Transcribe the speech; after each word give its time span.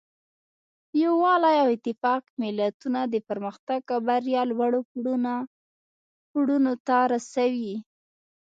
یووالی 1.03 1.55
او 1.63 1.67
اتفاق 1.75 2.23
ملتونه 2.41 3.01
د 3.13 3.15
پرمختګ 3.27 3.81
او 3.93 3.99
بریا 4.07 4.41
لوړو 4.51 4.81
پوړونو 6.29 6.73
ته 6.87 6.97
رسوي. 7.13 7.75